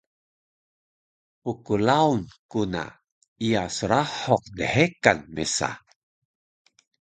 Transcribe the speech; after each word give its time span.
pklaun 1.43 2.19
ku 2.51 2.61
na 2.73 2.83
iya 3.45 3.63
srahuq 3.77 4.43
dhekan 4.57 5.19
mesa 5.33 5.69